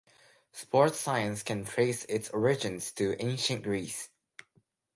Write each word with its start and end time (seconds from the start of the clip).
Sports 0.51 0.99
Science 0.99 1.43
can 1.43 1.63
trace 1.63 2.05
its 2.09 2.27
origins 2.31 2.91
to 2.93 3.15
ancient 3.23 3.61
Greece. 3.61 4.09